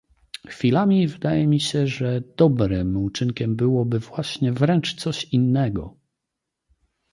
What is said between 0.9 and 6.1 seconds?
wydaje mi się, że »dobrym« uczynkiem byłoby właśnie wręcz coś innego."